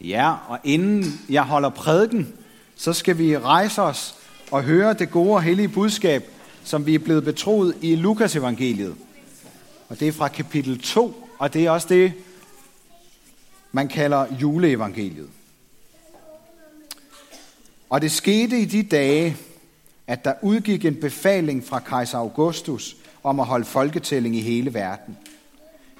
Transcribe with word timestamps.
Ja, 0.00 0.34
og 0.48 0.58
inden 0.64 1.20
jeg 1.28 1.42
holder 1.42 1.68
prædiken, 1.68 2.34
så 2.76 2.92
skal 2.92 3.18
vi 3.18 3.38
rejse 3.38 3.82
os 3.82 4.14
og 4.50 4.62
høre 4.62 4.94
det 4.94 5.10
gode 5.10 5.34
og 5.34 5.42
hellige 5.42 5.68
budskab, 5.68 6.24
som 6.64 6.86
vi 6.86 6.94
er 6.94 6.98
blevet 6.98 7.24
betroet 7.24 7.76
i 7.80 7.94
Lukas 7.94 8.36
evangeliet. 8.36 8.94
Og 9.88 10.00
det 10.00 10.08
er 10.08 10.12
fra 10.12 10.28
kapitel 10.28 10.80
2, 10.80 11.28
og 11.38 11.54
det 11.54 11.66
er 11.66 11.70
også 11.70 11.88
det, 11.88 12.12
man 13.72 13.88
kalder 13.88 14.26
juleevangeliet. 14.40 15.28
Og 17.90 18.02
det 18.02 18.12
skete 18.12 18.60
i 18.60 18.64
de 18.64 18.82
dage, 18.82 19.36
at 20.06 20.24
der 20.24 20.34
udgik 20.42 20.84
en 20.84 20.94
befaling 20.94 21.64
fra 21.64 21.78
kejser 21.78 22.18
Augustus 22.18 22.96
om 23.22 23.40
at 23.40 23.46
holde 23.46 23.64
folketælling 23.64 24.36
i 24.36 24.40
hele 24.40 24.74
verden. 24.74 25.16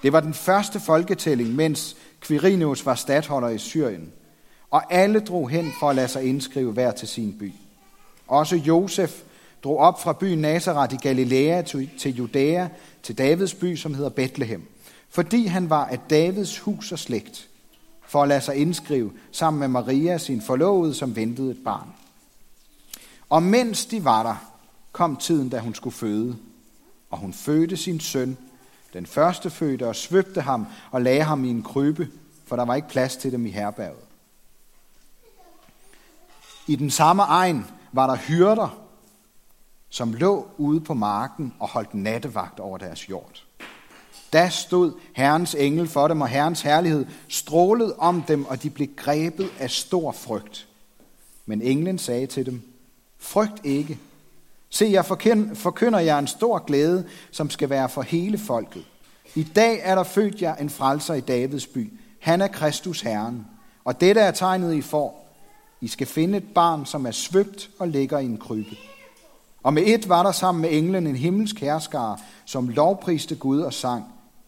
Det 0.02 0.12
var 0.12 0.20
den 0.20 0.34
første 0.34 0.80
folketælling, 0.80 1.54
mens 1.54 1.96
Quirinius 2.26 2.86
var 2.86 2.94
stadholder 2.94 3.48
i 3.48 3.58
Syrien. 3.58 4.12
Og 4.70 4.92
alle 4.92 5.20
drog 5.20 5.50
hen 5.50 5.72
for 5.80 5.90
at 5.90 5.96
lade 5.96 6.08
sig 6.08 6.24
indskrive 6.24 6.72
hver 6.72 6.92
til 6.92 7.08
sin 7.08 7.38
by. 7.38 7.52
Også 8.26 8.56
Josef 8.56 9.22
drog 9.64 9.78
op 9.78 10.02
fra 10.02 10.12
byen 10.12 10.38
Nazareth 10.38 10.94
i 10.94 10.98
Galilea 11.02 11.62
til 11.98 12.16
Judæa, 12.16 12.68
til 13.02 13.18
Davids 13.18 13.54
by, 13.54 13.76
som 13.76 13.94
hedder 13.94 14.10
Bethlehem, 14.10 14.62
fordi 15.08 15.46
han 15.46 15.70
var 15.70 15.84
af 15.84 15.98
Davids 16.10 16.58
hus 16.58 16.92
og 16.92 16.98
slægt, 16.98 17.48
for 18.06 18.22
at 18.22 18.28
lade 18.28 18.40
sig 18.40 18.56
indskrive 18.56 19.12
sammen 19.32 19.60
med 19.60 19.68
Maria, 19.68 20.18
sin 20.18 20.42
forlovede, 20.42 20.94
som 20.94 21.16
ventede 21.16 21.50
et 21.50 21.64
barn. 21.64 21.88
Og 23.28 23.42
mens 23.42 23.86
de 23.86 24.04
var 24.04 24.22
der, 24.22 24.52
kom 24.92 25.16
tiden, 25.16 25.48
da 25.48 25.58
hun 25.58 25.74
skulle 25.74 25.96
føde, 25.96 26.36
og 27.10 27.18
hun 27.18 27.32
fødte 27.32 27.76
sin 27.76 28.00
søn, 28.00 28.36
den 28.92 29.06
første 29.06 29.50
fødte, 29.50 29.88
og 29.88 29.96
svøbte 29.96 30.40
ham 30.40 30.66
og 30.90 31.02
lagde 31.02 31.22
ham 31.22 31.44
i 31.44 31.48
en 31.48 31.62
krybe, 31.62 32.08
for 32.46 32.56
der 32.56 32.64
var 32.64 32.74
ikke 32.74 32.88
plads 32.88 33.16
til 33.16 33.32
dem 33.32 33.46
i 33.46 33.50
herberget. 33.50 34.04
I 36.66 36.76
den 36.76 36.90
samme 36.90 37.22
egen 37.22 37.66
var 37.92 38.06
der 38.06 38.16
hyrder, 38.16 38.82
som 39.88 40.12
lå 40.12 40.48
ude 40.56 40.80
på 40.80 40.94
marken 40.94 41.54
og 41.58 41.68
holdt 41.68 41.94
nattevagt 41.94 42.60
over 42.60 42.78
deres 42.78 43.10
jord. 43.10 43.44
Da 44.32 44.48
stod 44.48 44.92
Herrens 45.14 45.54
engel 45.54 45.88
for 45.88 46.08
dem, 46.08 46.20
og 46.20 46.28
Herrens 46.28 46.62
herlighed 46.62 47.06
strålede 47.28 47.96
om 47.98 48.22
dem, 48.22 48.44
og 48.44 48.62
de 48.62 48.70
blev 48.70 48.88
grebet 48.96 49.50
af 49.58 49.70
stor 49.70 50.12
frygt. 50.12 50.68
Men 51.46 51.62
englen 51.62 51.98
sagde 51.98 52.26
til 52.26 52.46
dem, 52.46 52.62
frygt 53.18 53.64
ikke. 53.64 53.98
Se, 54.70 54.88
jeg 54.92 55.04
forkynder 55.54 55.98
jer 55.98 56.18
en 56.18 56.26
stor 56.26 56.58
glæde, 56.58 57.06
som 57.30 57.50
skal 57.50 57.70
være 57.70 57.88
for 57.88 58.02
hele 58.02 58.38
folket. 58.38 58.84
I 59.34 59.42
dag 59.42 59.80
er 59.82 59.94
der 59.94 60.02
født 60.02 60.42
jer 60.42 60.54
en 60.54 60.70
frelser 60.70 61.14
i 61.14 61.20
Davids 61.20 61.66
by. 61.66 61.92
Han 62.20 62.40
er 62.40 62.48
Kristus 62.48 63.00
Herren. 63.00 63.46
Og 63.84 64.00
dette 64.00 64.20
er 64.20 64.30
tegnet, 64.30 64.74
I 64.74 64.80
får. 64.80 65.26
I 65.80 65.88
skal 65.88 66.06
finde 66.06 66.38
et 66.38 66.54
barn, 66.54 66.86
som 66.86 67.06
er 67.06 67.10
svøbt 67.10 67.70
og 67.78 67.88
ligger 67.88 68.18
i 68.18 68.24
en 68.24 68.38
krybbe. 68.38 68.76
Og 69.62 69.74
med 69.74 69.82
et 69.86 70.08
var 70.08 70.22
der 70.22 70.32
sammen 70.32 70.62
med 70.62 70.72
englen 70.72 71.06
en 71.06 71.16
himmelsk 71.16 71.60
herskare, 71.60 72.18
som 72.44 72.68
lovpriste 72.68 73.36
Gud 73.36 73.60
og 73.60 73.72
sang, 73.72 74.04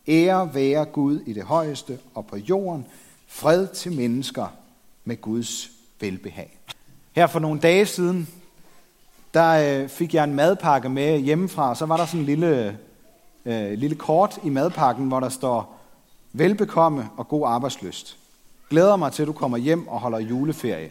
Ære 0.09 0.55
være 0.55 0.85
Gud 0.85 1.21
i 1.27 1.33
det 1.33 1.43
højeste 1.43 1.99
og 2.15 2.27
på 2.27 2.37
jorden, 2.37 2.87
fred 3.27 3.69
til 3.69 3.93
mennesker 3.93 4.47
med 5.05 5.21
Guds 5.21 5.71
velbehag. 6.01 6.59
Her 7.13 7.27
for 7.27 7.39
nogle 7.39 7.61
dage 7.61 7.87
siden, 7.87 8.29
der 9.34 9.83
øh, 9.83 9.89
fik 9.89 10.15
jeg 10.15 10.25
en 10.25 10.34
madpakke 10.34 10.89
med 10.89 11.19
hjemmefra, 11.19 11.71
og 11.71 11.77
så 11.77 11.87
var 11.87 11.97
der 11.97 12.07
sådan 12.07 12.21
en 12.21 12.27
lille, 12.27 12.79
øh, 13.45 13.73
lille 13.73 13.97
kort 13.97 14.39
i 14.45 14.48
madpakken, 14.48 15.09
hvor 15.09 15.21
der 15.21 15.29
står, 15.29 15.79
velbekomme 16.33 17.09
og 17.17 17.29
god 17.29 17.49
arbejdsløst. 17.49 18.17
Glæder 18.71 18.97
mig 18.97 19.12
til, 19.12 19.23
at 19.23 19.27
du 19.27 19.33
kommer 19.33 19.59
hjem 19.59 19.89
og 19.89 20.01
holder 20.01 20.19
juleferie. 20.19 20.91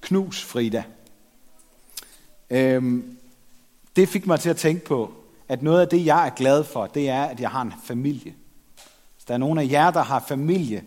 Knus 0.00 0.44
Frida. 0.44 0.82
Øhm, 2.50 3.16
det 3.96 4.08
fik 4.08 4.26
mig 4.26 4.40
til 4.40 4.50
at 4.50 4.56
tænke 4.56 4.84
på, 4.84 5.12
at 5.48 5.62
noget 5.62 5.80
af 5.80 5.88
det, 5.88 6.06
jeg 6.06 6.26
er 6.26 6.30
glad 6.30 6.64
for, 6.64 6.86
det 6.86 7.08
er, 7.08 7.24
at 7.24 7.40
jeg 7.40 7.50
har 7.50 7.62
en 7.62 7.72
familie. 7.84 8.34
Så 9.18 9.24
der 9.28 9.34
er 9.34 9.38
nogen 9.38 9.58
af 9.58 9.70
jer, 9.70 9.90
der 9.90 10.02
har 10.02 10.24
familie, 10.28 10.84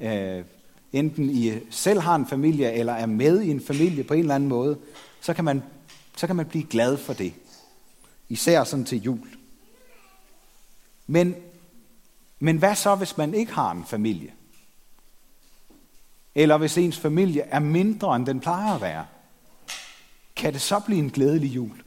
øh, 0.00 0.44
enten 0.92 1.30
I 1.30 1.52
selv 1.70 2.00
har 2.00 2.14
en 2.14 2.26
familie, 2.26 2.72
eller 2.72 2.92
er 2.92 3.06
med 3.06 3.40
i 3.40 3.50
en 3.50 3.60
familie 3.60 4.04
på 4.04 4.14
en 4.14 4.20
eller 4.20 4.34
anden 4.34 4.48
måde, 4.48 4.78
så 5.20 5.34
kan 5.34 5.44
man, 5.44 5.62
så 6.16 6.26
kan 6.26 6.36
man 6.36 6.46
blive 6.46 6.64
glad 6.64 6.96
for 6.96 7.12
det. 7.12 7.34
Især 8.28 8.64
sådan 8.64 8.84
til 8.84 9.02
jul. 9.02 9.28
Men, 11.06 11.36
men 12.38 12.56
hvad 12.56 12.74
så, 12.74 12.94
hvis 12.94 13.16
man 13.16 13.34
ikke 13.34 13.52
har 13.52 13.70
en 13.70 13.84
familie? 13.84 14.34
Eller 16.34 16.58
hvis 16.58 16.78
ens 16.78 16.98
familie 16.98 17.42
er 17.42 17.58
mindre, 17.58 18.16
end 18.16 18.26
den 18.26 18.40
plejer 18.40 18.74
at 18.74 18.80
være? 18.80 19.06
Kan 20.36 20.52
det 20.52 20.60
så 20.60 20.80
blive 20.80 20.98
en 20.98 21.10
glædelig 21.10 21.54
jul? 21.54 21.82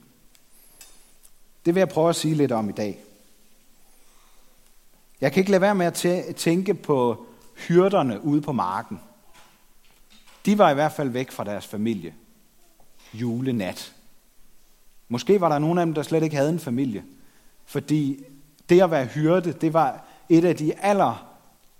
Det 1.66 1.76
vil 1.76 1.82
jeg 1.82 1.90
prøve 1.90 2.10
at 2.10 2.16
sige 2.16 2.36
lidt 2.36 2.52
om 2.52 2.70
i 2.70 2.74
dag. 2.74 3.04
Jeg 5.22 5.32
kan 5.32 5.42
ikke 5.42 5.52
lade 5.52 5.62
være 5.62 5.76
med 5.76 5.86
at 5.86 6.36
tænke 6.36 6.74
på 6.74 7.26
hyrderne 7.68 8.24
ude 8.24 8.42
på 8.42 8.52
marken. 8.52 9.00
De 10.46 10.58
var 10.58 10.72
i 10.72 10.74
hvert 10.74 10.92
fald 10.92 11.10
væk 11.10 11.32
fra 11.32 11.44
deres 11.44 11.68
familie. 11.68 12.14
Julenat. 13.14 13.94
Måske 15.08 15.42
var 15.42 15.50
der 15.50 15.60
nogen 15.60 15.78
af 15.78 15.86
dem, 15.86 15.94
der 15.94 16.04
slet 16.04 16.24
ikke 16.24 16.36
havde 16.36 16.50
en 16.50 16.60
familie. 16.60 17.04
Fordi 17.66 18.24
det 18.70 18.82
at 18.82 18.92
være 18.92 19.06
hyrde, 19.06 19.54
det 19.54 19.74
var 19.74 20.06
et 20.30 20.46
af 20.46 20.56
de 20.56 20.80
aller 20.80 21.28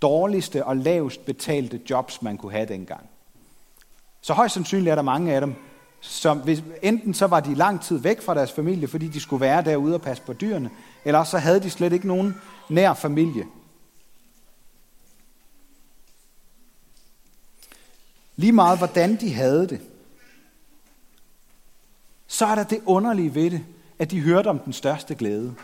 dårligste 0.02 0.64
og 0.64 0.76
lavest 0.76 1.26
betalte 1.26 1.80
jobs, 1.90 2.22
man 2.22 2.36
kunne 2.36 2.52
have 2.52 2.68
dengang. 2.68 3.08
Så 4.20 4.32
højst 4.32 4.54
sandsynligt 4.54 4.90
er 4.90 4.94
der 4.94 5.02
mange 5.02 5.34
af 5.34 5.40
dem, 5.40 5.54
som 6.00 6.38
hvis, 6.38 6.62
enten 6.82 7.14
så 7.14 7.26
var 7.26 7.40
de 7.40 7.54
lang 7.54 7.80
tid 7.80 7.98
væk 7.98 8.22
fra 8.22 8.34
deres 8.34 8.52
familie, 8.52 8.88
fordi 8.88 9.08
de 9.08 9.20
skulle 9.20 9.40
være 9.40 9.64
derude 9.64 9.94
og 9.94 10.02
passe 10.02 10.22
på 10.22 10.32
dyrene, 10.32 10.70
eller 11.04 11.24
så 11.24 11.38
havde 11.38 11.60
de 11.60 11.70
slet 11.70 11.92
ikke 11.92 12.08
nogen 12.08 12.34
nær 12.68 12.94
familie. 12.94 13.44
Lige 18.36 18.52
meget 18.52 18.78
hvordan 18.78 19.16
de 19.20 19.34
havde 19.34 19.68
det, 19.68 19.80
så 22.34 22.46
er 22.46 22.54
der 22.54 22.64
det 22.64 22.80
underlige 22.86 23.34
ved 23.34 23.50
det, 23.50 23.64
at 23.98 24.10
de 24.10 24.20
hørte 24.20 24.48
om 24.48 24.58
den 24.58 24.72
største 24.72 25.14
glæde. 25.14 25.54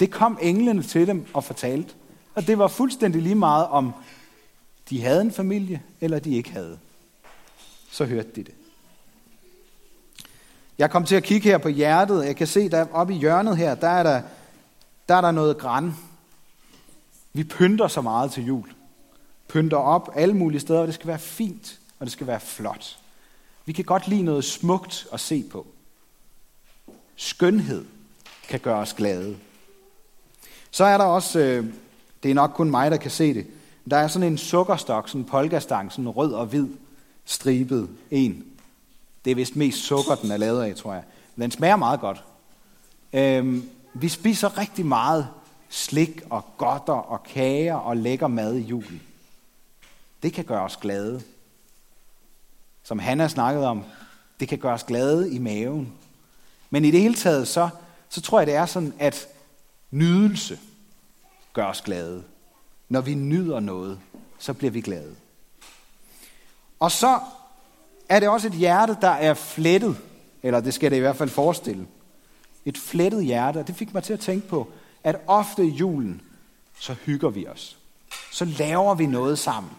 Det 0.00 0.10
kom 0.10 0.38
englene 0.42 0.82
til 0.82 1.06
dem 1.06 1.26
og 1.34 1.44
fortalte. 1.44 1.94
Og 2.34 2.46
det 2.46 2.58
var 2.58 2.68
fuldstændig 2.68 3.22
lige 3.22 3.34
meget 3.34 3.66
om 3.66 3.92
de 4.90 5.02
havde 5.02 5.20
en 5.20 5.32
familie, 5.32 5.82
eller 6.00 6.18
de 6.18 6.36
ikke 6.36 6.50
havde. 6.50 6.78
Så 7.90 8.04
hørte 8.04 8.28
de 8.36 8.44
det. 8.44 8.54
Jeg 10.78 10.90
kom 10.90 11.04
til 11.04 11.16
at 11.16 11.22
kigge 11.22 11.48
her 11.48 11.58
på 11.58 11.68
hjertet. 11.68 12.26
Jeg 12.26 12.36
kan 12.36 12.46
se, 12.46 12.68
der 12.68 12.86
oppe 12.92 13.14
i 13.14 13.16
hjørnet 13.16 13.56
her, 13.56 13.74
der 13.74 13.88
er 13.88 14.02
der, 14.02 14.22
der, 15.08 15.14
er 15.14 15.20
der 15.20 15.30
noget 15.30 15.58
græn. 15.58 15.94
Vi 17.32 17.44
pynter 17.44 17.88
så 17.88 18.00
meget 18.00 18.32
til 18.32 18.44
jul. 18.44 18.72
Pynter 19.48 19.76
op 19.76 20.10
alle 20.14 20.34
mulige 20.34 20.60
steder, 20.60 20.80
og 20.80 20.86
det 20.86 20.94
skal 20.94 21.06
være 21.06 21.18
fint, 21.18 21.80
og 21.98 22.06
det 22.06 22.12
skal 22.12 22.26
være 22.26 22.40
flot. 22.40 22.98
Vi 23.68 23.72
kan 23.72 23.84
godt 23.84 24.08
lide 24.08 24.22
noget 24.22 24.44
smukt 24.44 25.06
at 25.12 25.20
se 25.20 25.44
på. 25.50 25.66
Skønhed 27.16 27.84
kan 28.48 28.60
gøre 28.60 28.78
os 28.78 28.94
glade. 28.94 29.36
Så 30.70 30.84
er 30.84 30.98
der 30.98 31.04
også, 31.04 31.38
øh, 31.38 31.66
det 32.22 32.30
er 32.30 32.34
nok 32.34 32.50
kun 32.50 32.70
mig, 32.70 32.90
der 32.90 32.96
kan 32.96 33.10
se 33.10 33.34
det, 33.34 33.46
der 33.90 33.96
er 33.96 34.08
sådan 34.08 34.28
en 34.28 34.38
sukkerstok, 34.38 35.08
sådan 35.08 35.20
en 35.20 35.24
polkastang, 35.24 35.92
sådan 35.92 36.08
rød 36.08 36.32
og 36.32 36.46
hvid, 36.46 36.68
stribet 37.24 37.88
en. 38.10 38.44
Det 39.24 39.30
er 39.30 39.34
vist 39.34 39.56
mest 39.56 39.78
sukker, 39.78 40.14
den 40.14 40.30
er 40.30 40.36
lavet 40.36 40.62
af, 40.62 40.76
tror 40.76 40.94
jeg. 40.94 41.02
Men 41.36 41.42
den 41.42 41.50
smager 41.50 41.76
meget 41.76 42.00
godt. 42.00 42.24
Øhm, 43.12 43.70
vi 43.94 44.08
spiser 44.08 44.58
rigtig 44.58 44.86
meget 44.86 45.28
slik 45.68 46.22
og 46.30 46.44
godter 46.58 46.92
og 46.92 47.22
kager 47.22 47.74
og 47.74 47.96
lækker 47.96 48.26
mad 48.26 48.54
i 48.56 48.62
julen. 48.62 49.02
Det 50.22 50.32
kan 50.32 50.44
gøre 50.44 50.62
os 50.62 50.76
glade. 50.76 51.22
Som 52.88 52.98
han 52.98 53.20
har 53.20 53.28
snakket 53.28 53.64
om, 53.64 53.84
det 54.40 54.48
kan 54.48 54.58
gøre 54.58 54.74
os 54.74 54.84
glade 54.84 55.34
i 55.34 55.38
maven. 55.38 55.92
Men 56.70 56.84
i 56.84 56.90
det 56.90 57.00
hele 57.00 57.14
taget, 57.14 57.48
så, 57.48 57.68
så 58.08 58.20
tror 58.20 58.40
jeg, 58.40 58.46
det 58.46 58.54
er 58.54 58.66
sådan, 58.66 58.94
at 58.98 59.28
nydelse 59.90 60.58
gør 61.52 61.64
os 61.64 61.80
glade. 61.80 62.24
Når 62.88 63.00
vi 63.00 63.14
nyder 63.14 63.60
noget, 63.60 63.98
så 64.38 64.52
bliver 64.52 64.70
vi 64.70 64.80
glade. 64.80 65.14
Og 66.80 66.90
så 66.90 67.20
er 68.08 68.20
det 68.20 68.28
også 68.28 68.46
et 68.46 68.54
hjerte, 68.54 68.96
der 69.00 69.10
er 69.10 69.34
flettet, 69.34 69.96
eller 70.42 70.60
det 70.60 70.74
skal 70.74 70.90
det 70.90 70.96
i 70.96 71.00
hvert 71.00 71.16
fald 71.16 71.30
forestille. 71.30 71.86
Et 72.64 72.78
flettet 72.78 73.24
hjerte, 73.24 73.62
det 73.62 73.76
fik 73.76 73.94
mig 73.94 74.02
til 74.02 74.12
at 74.12 74.20
tænke 74.20 74.48
på, 74.48 74.68
at 75.04 75.16
ofte 75.26 75.64
i 75.64 75.70
julen, 75.70 76.22
så 76.78 76.94
hygger 77.04 77.30
vi 77.30 77.46
os. 77.46 77.78
Så 78.32 78.44
laver 78.44 78.94
vi 78.94 79.06
noget 79.06 79.38
sammen. 79.38 79.72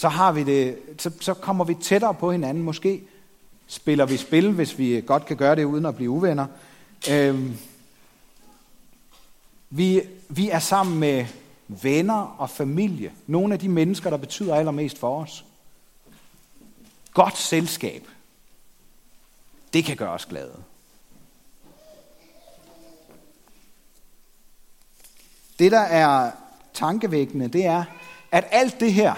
Så, 0.00 0.08
har 0.08 0.32
vi 0.32 0.44
det, 0.44 0.78
så, 0.98 1.10
så 1.20 1.34
kommer 1.34 1.64
vi 1.64 1.74
tættere 1.74 2.14
på 2.14 2.32
hinanden. 2.32 2.62
Måske 2.62 3.02
spiller 3.66 4.06
vi 4.06 4.16
spil, 4.16 4.52
hvis 4.52 4.78
vi 4.78 5.02
godt 5.06 5.26
kan 5.26 5.36
gøre 5.36 5.56
det 5.56 5.64
uden 5.64 5.86
at 5.86 5.96
blive 5.96 6.10
uvenner. 6.10 6.46
Øhm, 7.10 7.58
vi, 9.70 10.02
vi 10.28 10.50
er 10.50 10.58
sammen 10.58 10.98
med 10.98 11.26
venner 11.68 12.36
og 12.38 12.50
familie. 12.50 13.12
Nogle 13.26 13.54
af 13.54 13.60
de 13.60 13.68
mennesker, 13.68 14.10
der 14.10 14.16
betyder 14.16 14.54
allermest 14.54 14.98
for 14.98 15.22
os. 15.22 15.44
Godt 17.14 17.36
selskab. 17.36 18.06
Det 19.72 19.84
kan 19.84 19.96
gøre 19.96 20.12
os 20.12 20.26
glade. 20.26 20.56
Det, 25.58 25.72
der 25.72 25.80
er 25.80 26.30
tankevækkende, 26.74 27.48
det 27.48 27.66
er, 27.66 27.84
at 28.32 28.44
alt 28.50 28.80
det 28.80 28.92
her, 28.92 29.14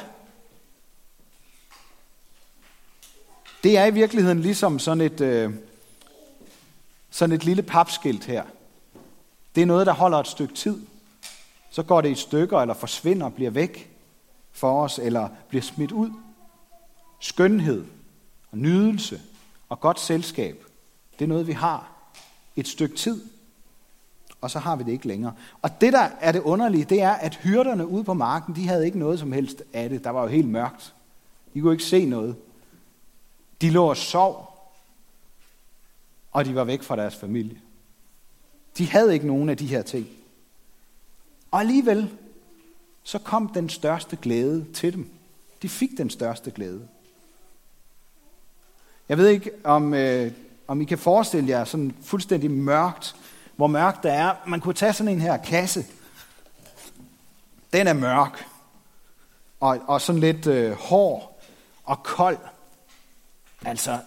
det 3.62 3.78
er 3.78 3.86
i 3.86 3.90
virkeligheden 3.90 4.40
ligesom 4.40 4.78
sådan 4.78 5.00
et, 5.00 5.20
øh, 5.20 5.54
sådan 7.10 7.34
et 7.34 7.44
lille 7.44 7.62
papskilt 7.62 8.24
her. 8.24 8.44
Det 9.54 9.62
er 9.62 9.66
noget, 9.66 9.86
der 9.86 9.92
holder 9.92 10.18
et 10.18 10.26
stykke 10.26 10.54
tid. 10.54 10.78
Så 11.70 11.82
går 11.82 12.00
det 12.00 12.10
i 12.10 12.14
stykker, 12.14 12.58
eller 12.60 12.74
forsvinder 12.74 13.28
bliver 13.28 13.50
væk 13.50 13.90
for 14.52 14.82
os, 14.82 14.98
eller 14.98 15.28
bliver 15.48 15.62
smidt 15.62 15.92
ud. 15.92 16.10
Skønhed 17.20 17.84
og 18.52 18.58
nydelse 18.58 19.20
og 19.68 19.80
godt 19.80 20.00
selskab, 20.00 20.64
det 21.18 21.24
er 21.24 21.28
noget, 21.28 21.46
vi 21.46 21.52
har 21.52 21.92
et 22.56 22.68
stykke 22.68 22.96
tid, 22.96 23.24
og 24.40 24.50
så 24.50 24.58
har 24.58 24.76
vi 24.76 24.84
det 24.84 24.92
ikke 24.92 25.06
længere. 25.06 25.32
Og 25.62 25.80
det, 25.80 25.92
der 25.92 26.08
er 26.20 26.32
det 26.32 26.40
underlige, 26.40 26.84
det 26.84 27.02
er, 27.02 27.12
at 27.12 27.34
hyrderne 27.34 27.86
ude 27.86 28.04
på 28.04 28.14
marken, 28.14 28.56
de 28.56 28.68
havde 28.68 28.86
ikke 28.86 28.98
noget 28.98 29.18
som 29.18 29.32
helst 29.32 29.62
af 29.72 29.88
det. 29.88 30.04
Der 30.04 30.10
var 30.10 30.22
jo 30.22 30.28
helt 30.28 30.48
mørkt. 30.48 30.94
De 31.54 31.60
kunne 31.60 31.72
ikke 31.72 31.84
se 31.84 32.04
noget. 32.04 32.36
De 33.62 33.70
lå 33.70 33.84
og 33.86 33.96
sov, 33.96 34.52
og 36.32 36.44
de 36.44 36.54
var 36.54 36.64
væk 36.64 36.82
fra 36.82 36.96
deres 36.96 37.16
familie. 37.16 37.60
De 38.78 38.90
havde 38.90 39.14
ikke 39.14 39.26
nogen 39.26 39.48
af 39.48 39.56
de 39.56 39.66
her 39.66 39.82
ting. 39.82 40.06
Og 41.50 41.60
alligevel, 41.60 42.10
så 43.02 43.18
kom 43.18 43.48
den 43.48 43.68
største 43.68 44.16
glæde 44.16 44.66
til 44.74 44.92
dem. 44.92 45.10
De 45.62 45.68
fik 45.68 45.90
den 45.98 46.10
største 46.10 46.50
glæde. 46.50 46.88
Jeg 49.08 49.18
ved 49.18 49.28
ikke, 49.28 49.50
om, 49.64 49.94
øh, 49.94 50.32
om 50.66 50.80
I 50.80 50.84
kan 50.84 50.98
forestille 50.98 51.48
jer 51.48 51.64
sådan 51.64 51.94
fuldstændig 52.02 52.50
mørkt, 52.50 53.16
hvor 53.56 53.66
mørkt 53.66 54.02
det 54.02 54.12
er. 54.12 54.34
Man 54.46 54.60
kunne 54.60 54.74
tage 54.74 54.92
sådan 54.92 55.12
en 55.12 55.20
her 55.20 55.36
kasse. 55.36 55.86
Den 57.72 57.86
er 57.86 57.92
mørk. 57.92 58.46
Og, 59.60 59.78
og 59.86 60.00
sådan 60.00 60.20
lidt 60.20 60.46
øh, 60.46 60.72
hård 60.72 61.40
og 61.84 62.02
kold. 62.02 62.38
Altså, 63.64 63.98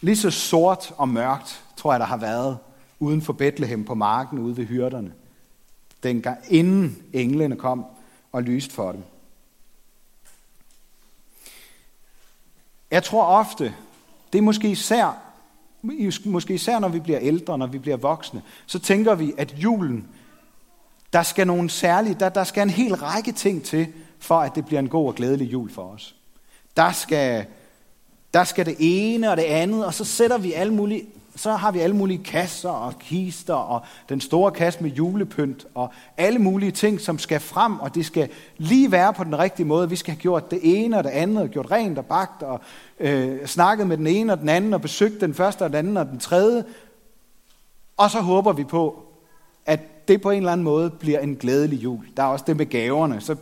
lige 0.00 0.16
så 0.16 0.30
sort 0.30 0.94
og 0.96 1.08
mørkt, 1.08 1.64
tror 1.76 1.92
jeg, 1.92 2.00
der 2.00 2.06
har 2.06 2.16
været 2.16 2.58
uden 2.98 3.22
for 3.22 3.32
Bethlehem 3.32 3.84
på 3.84 3.94
marken 3.94 4.38
ude 4.38 4.56
ved 4.56 4.66
hyrderne. 4.66 5.12
Dengang, 6.02 6.38
inden 6.48 7.02
englene 7.12 7.56
kom 7.56 7.84
og 8.32 8.42
lyste 8.42 8.74
for 8.74 8.92
dem. 8.92 9.02
Jeg 12.90 13.02
tror 13.02 13.24
ofte, 13.24 13.74
det 14.32 14.38
er 14.38 14.42
måske 14.42 14.70
især, 14.70 15.22
måske 16.24 16.54
især 16.54 16.78
når 16.78 16.88
vi 16.88 17.00
bliver 17.00 17.18
ældre, 17.20 17.58
når 17.58 17.66
vi 17.66 17.78
bliver 17.78 17.96
voksne, 17.96 18.42
så 18.66 18.78
tænker 18.78 19.14
vi, 19.14 19.34
at 19.38 19.54
julen, 19.58 20.08
der 21.12 21.22
skal 21.22 21.46
nogle 21.46 21.70
særlige, 21.70 22.16
der, 22.20 22.28
der 22.28 22.44
skal 22.44 22.62
en 22.62 22.70
hel 22.70 22.94
række 22.94 23.32
ting 23.32 23.62
til, 23.62 23.86
for 24.18 24.40
at 24.40 24.54
det 24.54 24.66
bliver 24.66 24.80
en 24.80 24.88
god 24.88 25.06
og 25.08 25.14
glædelig 25.14 25.52
jul 25.52 25.72
for 25.72 25.82
os. 25.82 26.14
Der 26.76 26.92
skal, 26.92 27.46
der 28.34 28.44
skal 28.44 28.66
det 28.66 28.76
ene 28.78 29.30
og 29.30 29.36
det 29.36 29.42
andet, 29.42 29.86
og 29.86 29.94
så 29.94 30.04
sætter 30.04 30.38
vi 30.38 30.52
alle 30.52 30.74
mulige 30.74 31.06
så 31.36 31.52
har 31.52 31.70
vi 31.70 31.80
alle 31.80 31.96
mulige 31.96 32.24
kasser 32.24 32.70
og 32.70 32.98
kister 32.98 33.54
og 33.54 33.80
den 34.08 34.20
store 34.20 34.52
kasse 34.52 34.82
med 34.82 34.90
julepynt 34.90 35.66
og 35.74 35.92
alle 36.16 36.38
mulige 36.38 36.70
ting, 36.70 37.00
som 37.00 37.18
skal 37.18 37.40
frem, 37.40 37.80
og 37.80 37.94
det 37.94 38.06
skal 38.06 38.28
lige 38.56 38.92
være 38.92 39.12
på 39.12 39.24
den 39.24 39.38
rigtige 39.38 39.66
måde. 39.66 39.88
Vi 39.88 39.96
skal 39.96 40.14
have 40.14 40.20
gjort 40.20 40.50
det 40.50 40.60
ene 40.62 40.98
og 40.98 41.04
det 41.04 41.10
andet, 41.10 41.42
og 41.42 41.48
gjort 41.48 41.70
rent 41.70 41.98
og 41.98 42.06
bagt, 42.06 42.42
og 42.42 42.60
øh, 43.00 43.46
snakket 43.46 43.86
med 43.86 43.96
den 43.96 44.06
ene 44.06 44.32
og 44.32 44.38
den 44.38 44.48
anden, 44.48 44.74
og 44.74 44.80
besøgt 44.80 45.20
den 45.20 45.34
første 45.34 45.62
og 45.62 45.68
den 45.68 45.76
anden 45.76 45.96
og 45.96 46.06
den 46.06 46.18
tredje. 46.18 46.64
Og 47.96 48.10
så 48.10 48.20
håber 48.20 48.52
vi 48.52 48.64
på, 48.64 49.04
at 49.66 49.80
det 50.08 50.20
på 50.20 50.30
en 50.30 50.36
eller 50.36 50.52
anden 50.52 50.64
måde 50.64 50.90
bliver 50.90 51.18
en 51.18 51.36
glædelig 51.36 51.82
jul. 51.82 52.06
Der 52.16 52.22
er 52.22 52.26
også 52.26 52.44
det 52.48 52.56
med 52.56 52.66
gaverne. 52.66 53.20
Så 53.20 53.36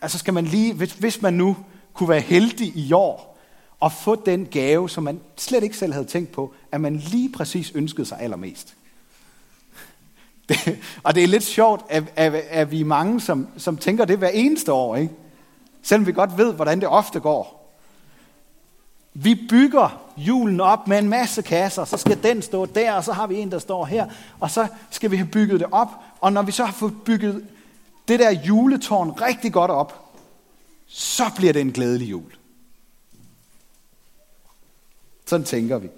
altså 0.00 0.18
skal 0.18 0.34
man 0.34 0.44
lige, 0.44 0.74
hvis, 0.74 0.92
hvis 0.92 1.22
man 1.22 1.34
nu 1.34 1.56
kunne 1.92 2.08
være 2.08 2.20
heldig 2.20 2.76
i 2.76 2.92
år, 2.92 3.38
og 3.80 3.92
få 3.92 4.22
den 4.26 4.46
gave, 4.46 4.90
som 4.90 5.04
man 5.04 5.20
slet 5.36 5.62
ikke 5.62 5.76
selv 5.76 5.92
havde 5.92 6.06
tænkt 6.06 6.32
på, 6.32 6.54
at 6.72 6.80
man 6.80 6.96
lige 6.96 7.32
præcis 7.32 7.72
ønskede 7.74 8.06
sig 8.06 8.20
allermest. 8.20 8.74
Det, 10.48 10.78
og 11.02 11.14
det 11.14 11.22
er 11.22 11.28
lidt 11.28 11.42
sjovt, 11.42 11.84
at, 11.88 12.04
at, 12.16 12.34
at 12.34 12.70
vi 12.70 12.80
er 12.80 12.84
mange, 12.84 13.20
som, 13.20 13.48
som 13.56 13.76
tænker 13.76 14.04
det 14.04 14.18
hver 14.18 14.28
eneste 14.28 14.72
år, 14.72 14.96
ikke? 14.96 15.14
selvom 15.82 16.06
vi 16.06 16.12
godt 16.12 16.38
ved, 16.38 16.52
hvordan 16.54 16.80
det 16.80 16.88
ofte 16.88 17.20
går. 17.20 17.61
Vi 19.14 19.34
bygger 19.48 20.12
julen 20.16 20.60
op 20.60 20.88
med 20.88 20.98
en 20.98 21.08
masse 21.08 21.42
kasser, 21.42 21.84
så 21.84 21.96
skal 21.96 22.22
den 22.22 22.42
stå 22.42 22.66
der, 22.66 22.92
og 22.92 23.04
så 23.04 23.12
har 23.12 23.26
vi 23.26 23.36
en, 23.36 23.50
der 23.50 23.58
står 23.58 23.84
her, 23.84 24.06
og 24.40 24.50
så 24.50 24.68
skal 24.90 25.10
vi 25.10 25.16
have 25.16 25.28
bygget 25.28 25.60
det 25.60 25.68
op, 25.70 25.88
og 26.20 26.32
når 26.32 26.42
vi 26.42 26.52
så 26.52 26.64
har 26.64 26.72
fået 26.72 27.02
bygget 27.04 27.46
det 28.08 28.18
der 28.18 28.30
juletårn 28.30 29.10
rigtig 29.10 29.52
godt 29.52 29.70
op, 29.70 30.16
så 30.86 31.24
bliver 31.36 31.52
det 31.52 31.60
en 31.60 31.72
glædelig 31.72 32.10
jul. 32.10 32.34
Sådan 35.26 35.46
tænker 35.46 35.78
vi. 35.78 35.88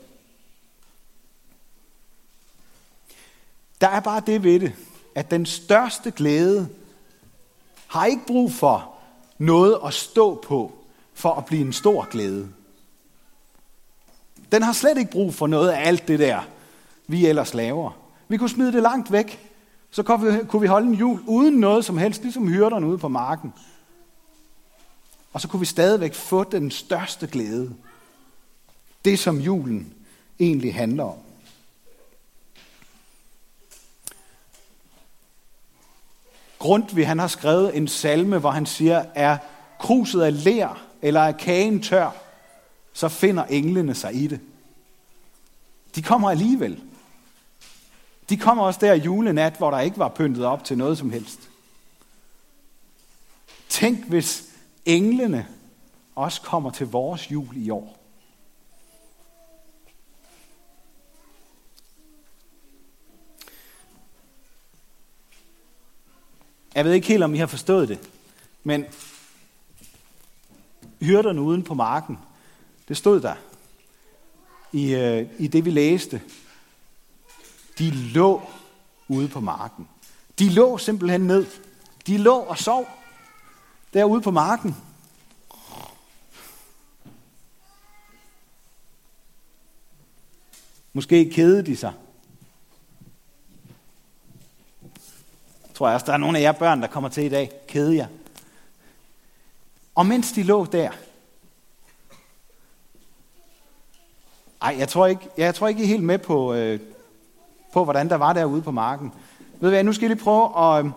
Der 3.80 3.88
er 3.88 4.00
bare 4.00 4.22
det 4.26 4.42
ved 4.42 4.60
det, 4.60 4.72
at 5.14 5.30
den 5.30 5.46
største 5.46 6.10
glæde 6.10 6.68
har 7.86 8.04
ikke 8.04 8.26
brug 8.26 8.52
for 8.52 8.94
noget 9.38 9.78
at 9.86 9.94
stå 9.94 10.34
på 10.34 10.72
for 11.14 11.34
at 11.34 11.44
blive 11.44 11.62
en 11.62 11.72
stor 11.72 12.04
glæde. 12.04 12.48
Den 14.54 14.62
har 14.62 14.72
slet 14.72 14.98
ikke 14.98 15.10
brug 15.10 15.34
for 15.34 15.46
noget 15.46 15.70
af 15.70 15.88
alt 15.88 16.08
det 16.08 16.18
der, 16.18 16.40
vi 17.06 17.26
ellers 17.26 17.54
laver. 17.54 17.90
Vi 18.28 18.36
kunne 18.36 18.50
smide 18.50 18.72
det 18.72 18.82
langt 18.82 19.12
væk, 19.12 19.50
så 19.90 20.02
kunne 20.48 20.60
vi 20.60 20.66
holde 20.66 20.86
en 20.86 20.94
jul 20.94 21.20
uden 21.26 21.54
noget 21.54 21.84
som 21.84 21.98
helst, 21.98 22.22
ligesom 22.22 22.48
hyrderne 22.48 22.86
ude 22.86 22.98
på 22.98 23.08
marken. 23.08 23.52
Og 25.32 25.40
så 25.40 25.48
kunne 25.48 25.60
vi 25.60 25.66
stadigvæk 25.66 26.14
få 26.14 26.44
den 26.44 26.70
største 26.70 27.26
glæde 27.26 27.74
det, 29.04 29.18
som 29.18 29.40
julen 29.40 29.94
egentlig 30.40 30.74
handler 30.74 31.04
om. 31.04 31.18
Grundtvig 36.58 37.06
han 37.06 37.18
har 37.18 37.28
skrevet 37.28 37.76
en 37.76 37.88
salme, 37.88 38.38
hvor 38.38 38.50
han 38.50 38.66
siger, 38.66 39.04
er 39.14 39.38
kruset 39.78 40.22
af 40.22 40.44
ler, 40.44 40.86
eller 41.02 41.20
er 41.20 41.32
kagen 41.32 41.82
tør, 41.82 42.10
så 42.92 43.08
finder 43.08 43.44
englene 43.44 43.94
sig 43.94 44.14
i 44.14 44.26
det. 44.26 44.40
De 45.94 46.02
kommer 46.02 46.30
alligevel. 46.30 46.82
De 48.28 48.36
kommer 48.36 48.64
også 48.64 48.80
der 48.80 48.94
julenat, 48.94 49.56
hvor 49.56 49.70
der 49.70 49.80
ikke 49.80 49.98
var 49.98 50.08
pyntet 50.08 50.44
op 50.44 50.64
til 50.64 50.78
noget 50.78 50.98
som 50.98 51.10
helst. 51.10 51.50
Tænk, 53.68 54.04
hvis 54.04 54.44
englene 54.84 55.48
også 56.14 56.42
kommer 56.42 56.70
til 56.70 56.86
vores 56.86 57.30
jul 57.30 57.56
i 57.56 57.70
år. 57.70 57.98
Jeg 66.74 66.84
ved 66.84 66.92
ikke 66.92 67.06
helt, 67.06 67.22
om 67.22 67.34
I 67.34 67.38
har 67.38 67.46
forstået 67.46 67.88
det, 67.88 68.10
men 68.62 68.84
hyrderne 71.00 71.40
uden 71.40 71.62
på 71.62 71.74
marken, 71.74 72.18
det 72.88 72.96
stod 72.96 73.20
der 73.20 73.34
i, 74.74 74.94
øh, 74.94 75.26
i 75.38 75.46
det, 75.46 75.64
vi 75.64 75.70
læste. 75.70 76.22
De 77.78 77.90
lå 77.90 78.42
ude 79.08 79.28
på 79.28 79.40
marken. 79.40 79.88
De 80.38 80.48
lå 80.48 80.78
simpelthen 80.78 81.20
ned. 81.20 81.46
De 82.06 82.18
lå 82.18 82.36
og 82.36 82.58
sov 82.58 82.88
derude 83.92 84.20
på 84.20 84.30
marken. 84.30 84.76
Måske 90.92 91.30
kede 91.30 91.66
de 91.66 91.76
sig. 91.76 91.92
tror 95.74 95.88
jeg 95.88 95.94
også, 95.94 96.06
der 96.06 96.12
er 96.12 96.16
nogle 96.16 96.38
af 96.38 96.42
jer 96.42 96.52
børn, 96.52 96.82
der 96.82 96.86
kommer 96.86 97.08
til 97.08 97.24
i 97.24 97.28
dag. 97.28 97.50
Kede 97.68 97.96
jer. 97.96 98.06
Og 99.94 100.06
mens 100.06 100.32
de 100.32 100.42
lå 100.42 100.64
der, 100.64 100.90
ej, 104.64 104.76
jeg 104.78 104.88
tror 104.88 105.06
ikke, 105.06 105.28
jeg 105.38 105.54
tror 105.54 105.68
ikke 105.68 105.80
I 105.80 105.84
er 105.84 105.88
helt 105.88 106.02
med 106.02 106.18
på, 106.18 106.54
øh, 106.54 106.80
på, 107.72 107.84
hvordan 107.84 108.08
der 108.08 108.16
var 108.16 108.32
derude 108.32 108.62
på 108.62 108.70
marken. 108.70 109.12
Ved 109.38 109.68
du 109.68 109.68
hvad, 109.68 109.84
nu 109.84 109.92
skal 109.92 110.04
I 110.04 110.08
lige 110.08 110.24
prøve 110.24 110.58
at, 110.58 110.84
øh, 110.84 110.90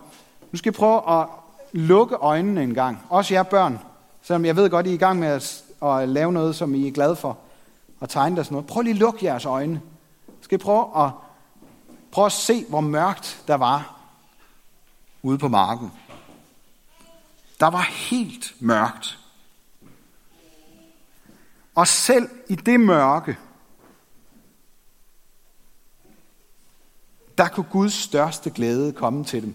nu 0.52 0.58
skal 0.58 0.72
I 0.72 0.76
prøve 0.76 1.20
at 1.20 1.26
lukke 1.72 2.14
øjnene 2.14 2.62
en 2.62 2.74
gang. 2.74 3.02
Også 3.08 3.34
jer 3.34 3.42
børn, 3.42 3.78
selvom 4.22 4.44
jeg 4.44 4.56
ved 4.56 4.70
godt, 4.70 4.86
I 4.86 4.90
er 4.90 4.94
i 4.94 4.96
gang 4.96 5.18
med 5.18 5.28
at, 5.28 5.62
at 5.82 6.08
lave 6.08 6.32
noget, 6.32 6.54
som 6.54 6.74
I 6.74 6.88
er 6.88 6.92
glade 6.92 7.16
for, 7.16 7.38
og 8.00 8.08
tegne 8.08 8.36
der 8.36 8.42
sådan 8.42 8.54
noget. 8.54 8.66
Prøv 8.66 8.82
lige 8.82 8.94
at 8.94 8.98
lukke 8.98 9.24
jeres 9.24 9.44
øjne. 9.44 9.80
Skal 10.40 10.56
I 10.56 10.58
prøve 10.58 11.04
at 11.04 11.10
Prøv 12.10 12.26
at 12.26 12.32
se, 12.32 12.64
hvor 12.68 12.80
mørkt 12.80 13.42
der 13.46 13.54
var 13.54 13.98
ude 15.22 15.38
på 15.38 15.48
marken. 15.48 15.92
Der 17.60 17.66
var 17.66 17.82
helt 17.82 18.54
mørkt. 18.60 19.18
Og 21.74 21.86
selv 21.86 22.28
i 22.48 22.54
det 22.54 22.80
mørke, 22.80 23.38
der 27.38 27.48
kunne 27.48 27.66
Guds 27.70 27.92
største 27.92 28.50
glæde 28.50 28.92
komme 28.92 29.24
til 29.24 29.42
dem. 29.42 29.54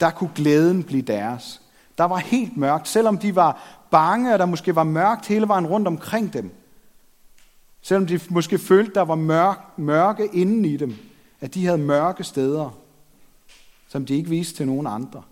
Der 0.00 0.10
kunne 0.10 0.30
glæden 0.34 0.84
blive 0.84 1.02
deres. 1.02 1.62
Der 1.98 2.04
var 2.04 2.16
helt 2.16 2.56
mørkt, 2.56 2.88
selvom 2.88 3.18
de 3.18 3.36
var 3.36 3.80
bange, 3.90 4.32
og 4.32 4.38
der 4.38 4.46
måske 4.46 4.74
var 4.74 4.84
mørkt 4.84 5.26
hele 5.26 5.48
vejen 5.48 5.66
rundt 5.66 5.88
omkring 5.88 6.32
dem. 6.32 6.50
Selvom 7.82 8.06
de 8.06 8.20
måske 8.28 8.58
følte, 8.58 8.94
der 8.94 9.02
var 9.02 9.14
mørk, 9.14 9.78
mørke 9.78 10.28
inden 10.32 10.64
i 10.64 10.76
dem, 10.76 10.96
at 11.40 11.54
de 11.54 11.66
havde 11.66 11.78
mørke 11.78 12.24
steder, 12.24 12.78
som 13.88 14.06
de 14.06 14.14
ikke 14.14 14.30
viste 14.30 14.56
til 14.56 14.66
nogen 14.66 14.86
andre. 14.86 15.22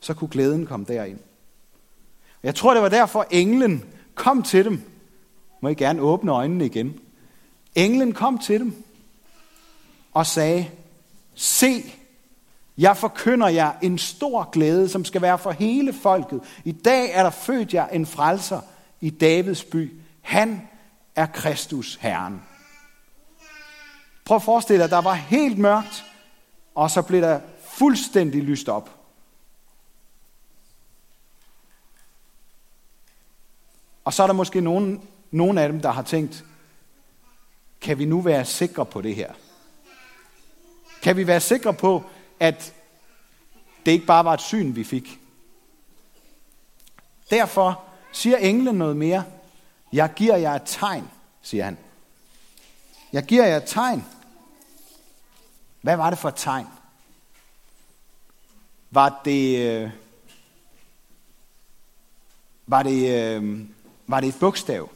Så 0.00 0.14
kunne 0.14 0.28
glæden 0.28 0.66
komme 0.66 0.86
derind. 0.88 1.18
Jeg 2.42 2.54
tror, 2.54 2.74
det 2.74 2.82
var 2.82 2.88
derfor, 2.88 3.26
englen 3.30 3.84
kom 4.14 4.42
til 4.42 4.64
dem. 4.64 4.80
Må 5.60 5.68
I 5.68 5.74
gerne 5.74 6.00
åbne 6.00 6.32
øjnene 6.32 6.66
igen. 6.66 7.00
Englen 7.76 8.12
kom 8.12 8.38
til 8.38 8.60
dem 8.60 8.84
og 10.12 10.26
sagde, 10.26 10.70
se, 11.34 11.94
jeg 12.78 12.96
forkynder 12.96 13.48
jer 13.48 13.72
en 13.82 13.98
stor 13.98 14.50
glæde, 14.50 14.88
som 14.88 15.04
skal 15.04 15.22
være 15.22 15.38
for 15.38 15.50
hele 15.50 15.92
folket. 15.92 16.40
I 16.64 16.72
dag 16.72 17.10
er 17.12 17.22
der 17.22 17.30
født 17.30 17.74
jer 17.74 17.86
en 17.86 18.06
frelser 18.06 18.60
i 19.00 19.10
Davids 19.10 19.64
by. 19.64 20.00
Han 20.20 20.68
er 21.14 21.26
Kristus 21.26 21.98
Herren. 22.00 22.42
Prøv 24.24 24.36
at 24.36 24.42
forestille 24.42 24.82
dig, 24.82 24.90
der 24.90 25.00
var 25.00 25.14
helt 25.14 25.58
mørkt, 25.58 26.04
og 26.74 26.90
så 26.90 27.02
blev 27.02 27.20
der 27.20 27.40
fuldstændig 27.68 28.42
lyst 28.42 28.68
op. 28.68 28.90
Og 34.04 34.12
så 34.12 34.22
er 34.22 34.26
der 34.26 34.34
måske 34.34 34.60
nogen, 34.60 35.08
nogen 35.30 35.58
af 35.58 35.68
dem, 35.68 35.80
der 35.80 35.90
har 35.90 36.02
tænkt, 36.02 36.44
kan 37.86 37.98
vi 37.98 38.04
nu 38.04 38.20
være 38.20 38.44
sikre 38.44 38.86
på 38.86 39.00
det 39.00 39.14
her? 39.14 39.32
Kan 41.02 41.16
vi 41.16 41.26
være 41.26 41.40
sikre 41.40 41.74
på, 41.74 42.04
at 42.40 42.74
det 43.86 43.92
ikke 43.92 44.06
bare 44.06 44.24
var 44.24 44.34
et 44.34 44.40
syn, 44.40 44.74
vi 44.74 44.84
fik? 44.84 45.20
Derfor 47.30 47.84
siger 48.12 48.36
englen 48.36 48.74
noget 48.74 48.96
mere. 48.96 49.24
Jeg 49.92 50.12
giver 50.16 50.36
jer 50.36 50.52
et 50.52 50.62
tegn, 50.64 51.10
siger 51.42 51.64
han. 51.64 51.78
Jeg 53.12 53.24
giver 53.24 53.46
jer 53.46 53.56
et 53.56 53.66
tegn. 53.66 54.04
Hvad 55.80 55.96
var 55.96 56.10
det 56.10 56.18
for 56.18 56.28
et 56.28 56.36
tegn? 56.36 56.66
Var 58.90 59.20
det, 59.24 59.58
øh, 59.58 59.90
var 62.66 62.82
det, 62.82 63.10
øh, 63.10 63.60
var 64.06 64.20
det 64.20 64.28
et 64.28 64.38
bogstav? 64.40 64.90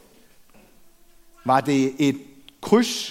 Var 1.44 1.60
det 1.60 2.08
et 2.08 2.29
kryds 2.60 3.10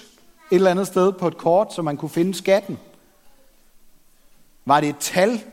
et 0.52 0.56
eller 0.56 0.72
andet 0.72 0.88
sted 0.88 1.12
på 1.12 1.28
et 1.28 1.38
kort, 1.38 1.74
så 1.74 1.82
man 1.82 1.98
kunne 1.98 2.10
finde 2.10 2.34
skatten? 2.34 2.80
Var 4.66 4.80
det 4.80 4.90
et 4.90 4.98
tal? 5.00 5.44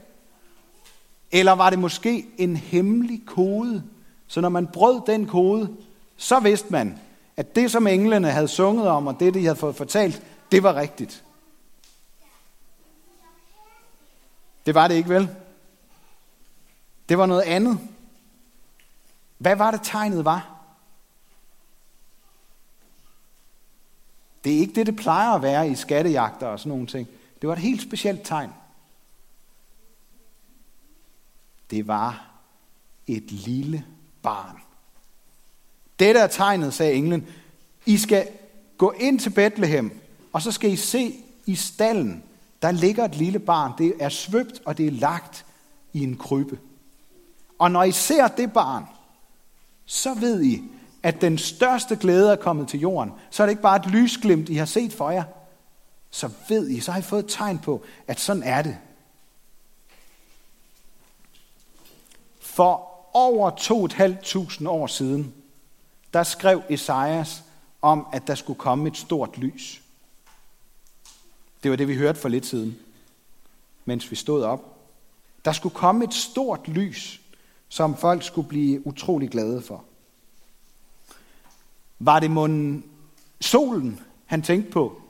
Eller 1.32 1.52
var 1.52 1.70
det 1.70 1.78
måske 1.78 2.26
en 2.38 2.56
hemmelig 2.56 3.22
kode? 3.26 3.82
Så 4.26 4.40
når 4.40 4.48
man 4.48 4.66
brød 4.66 5.00
den 5.06 5.26
kode, 5.26 5.76
så 6.16 6.40
vidste 6.40 6.72
man, 6.72 6.98
at 7.36 7.56
det, 7.56 7.70
som 7.70 7.86
englene 7.86 8.30
havde 8.30 8.48
sunget 8.48 8.88
om, 8.88 9.06
og 9.06 9.20
det, 9.20 9.34
de 9.34 9.42
havde 9.42 9.56
fået 9.56 9.76
fortalt, 9.76 10.22
det 10.52 10.62
var 10.62 10.74
rigtigt. 10.74 11.24
Det 14.66 14.74
var 14.74 14.88
det 14.88 14.94
ikke 14.94 15.08
vel? 15.08 15.28
Det 17.08 17.18
var 17.18 17.26
noget 17.26 17.42
andet. 17.42 17.78
Hvad 19.38 19.56
var 19.56 19.70
det 19.70 19.80
tegnet 19.82 20.24
var? 20.24 20.55
Det 24.46 24.54
er 24.54 24.58
ikke 24.58 24.74
det, 24.74 24.86
det 24.86 24.96
plejer 24.96 25.30
at 25.30 25.42
være 25.42 25.68
i 25.68 25.74
skattejagter 25.74 26.46
og 26.46 26.58
sådan 26.58 26.70
nogle 26.70 26.86
ting. 26.86 27.08
Det 27.40 27.48
var 27.48 27.52
et 27.52 27.60
helt 27.60 27.82
specielt 27.82 28.20
tegn. 28.24 28.50
Det 31.70 31.86
var 31.86 32.30
et 33.06 33.32
lille 33.32 33.84
barn. 34.22 34.56
Dette 35.98 36.20
er 36.20 36.26
tegnet, 36.26 36.74
sagde 36.74 36.92
englen. 36.92 37.26
I 37.86 37.96
skal 37.96 38.28
gå 38.78 38.90
ind 38.90 39.18
til 39.18 39.30
Bethlehem, 39.30 40.00
og 40.32 40.42
så 40.42 40.52
skal 40.52 40.72
I 40.72 40.76
se 40.76 41.14
i 41.46 41.54
stallen, 41.54 42.22
der 42.62 42.70
ligger 42.70 43.04
et 43.04 43.14
lille 43.14 43.38
barn. 43.38 43.72
Det 43.78 43.94
er 44.00 44.08
svøbt, 44.08 44.62
og 44.64 44.78
det 44.78 44.86
er 44.86 44.90
lagt 44.90 45.46
i 45.92 46.02
en 46.02 46.16
krybbe. 46.16 46.58
Og 47.58 47.70
når 47.70 47.82
I 47.82 47.92
ser 47.92 48.28
det 48.28 48.52
barn, 48.52 48.84
så 49.84 50.14
ved 50.14 50.42
I, 50.42 50.62
at 51.02 51.20
den 51.20 51.38
største 51.38 51.96
glæde 51.96 52.32
er 52.32 52.36
kommet 52.36 52.68
til 52.68 52.80
jorden. 52.80 53.12
Så 53.30 53.42
er 53.42 53.46
det 53.46 53.50
ikke 53.50 53.62
bare 53.62 53.76
et 53.76 53.86
lysglimt, 53.86 54.48
I 54.48 54.54
har 54.54 54.64
set 54.64 54.92
for 54.92 55.10
jer. 55.10 55.24
Så 56.10 56.30
ved 56.48 56.68
I, 56.68 56.80
så 56.80 56.92
har 56.92 56.98
I 56.98 57.02
fået 57.02 57.24
et 57.24 57.30
tegn 57.30 57.58
på, 57.58 57.82
at 58.06 58.20
sådan 58.20 58.42
er 58.42 58.62
det. 58.62 58.78
For 62.40 62.90
over 63.14 63.50
2.500 64.60 64.68
år 64.68 64.86
siden, 64.86 65.34
der 66.12 66.22
skrev 66.22 66.62
Esajas 66.68 67.42
om, 67.82 68.06
at 68.12 68.26
der 68.26 68.34
skulle 68.34 68.58
komme 68.58 68.88
et 68.88 68.96
stort 68.96 69.38
lys. 69.38 69.82
Det 71.62 71.70
var 71.70 71.76
det, 71.76 71.88
vi 71.88 71.96
hørte 71.96 72.20
for 72.20 72.28
lidt 72.28 72.46
siden, 72.46 72.78
mens 73.84 74.10
vi 74.10 74.16
stod 74.16 74.42
op. 74.42 74.76
Der 75.44 75.52
skulle 75.52 75.74
komme 75.74 76.04
et 76.04 76.14
stort 76.14 76.68
lys, 76.68 77.20
som 77.68 77.96
folk 77.96 78.22
skulle 78.22 78.48
blive 78.48 78.86
utrolig 78.86 79.30
glade 79.30 79.62
for. 79.62 79.84
Var 81.98 82.20
det 82.20 82.30
munden 82.30 82.84
solen, 83.40 84.00
han 84.26 84.42
tænkte 84.42 84.72
på? 84.72 85.00